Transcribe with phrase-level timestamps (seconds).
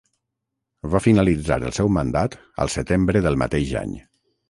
[0.95, 3.99] Va finalitzar el seu mandat al setembre del mateix any.